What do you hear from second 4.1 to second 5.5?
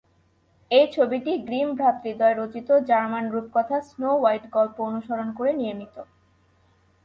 white গল্প অনুসরণ